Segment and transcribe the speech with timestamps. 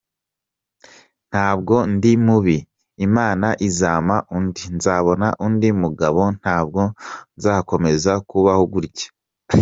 [1.29, 2.57] Ntabwo ndi mubi
[3.07, 6.81] Imana izampa undi, nzabona undi mugabo ntabwo
[7.37, 9.07] nzakomeza kubaho gutya.